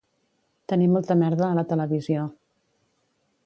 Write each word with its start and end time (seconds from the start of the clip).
Tenir 0.71 0.87
molta 0.93 1.17
merda 1.19 1.45
a 1.49 1.59
la 1.59 1.67
televisió 1.75 2.27